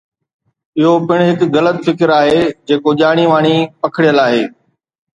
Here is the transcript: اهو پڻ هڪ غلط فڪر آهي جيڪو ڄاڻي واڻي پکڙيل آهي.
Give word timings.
اهو 0.79 0.93
پڻ 1.11 1.19
هڪ 1.27 1.39
غلط 1.57 1.77
فڪر 1.87 2.09
آهي 2.19 2.41
جيڪو 2.67 2.97
ڄاڻي 3.01 3.25
واڻي 3.33 3.55
پکڙيل 3.81 4.27
آهي. 4.29 4.45